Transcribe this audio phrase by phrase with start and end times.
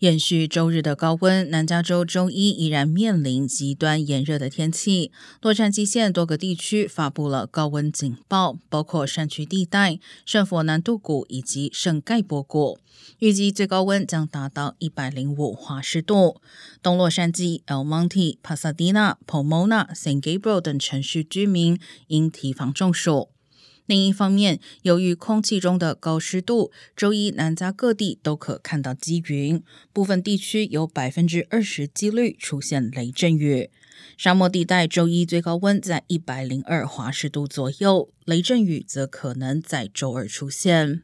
[0.00, 5.12] 延续周日的高温，南加州周一依然面临极端炎热的天气。
[5.42, 12.78] 洛杉矶县多个地区发布了高温警报，包括山区地带、圣佛南杜谷以及圣盖博谷。
[13.18, 16.40] 预计最高温将达到一百零五华氏度。
[16.82, 23.28] 东洛杉矶、El Monte、Pasadena、Pomona、San Gabriel 等城市居民应提防中暑。
[23.90, 29.60] 另一方面，由于空气中的高湿度，周一南加各地都可看到积云，
[29.92, 33.68] 部分地区有百分之二十几率出现雷阵雨。
[34.16, 41.02] 沙漠地带周一最高温在一百零二华氏度左右，雷阵雨则可能在周二出现。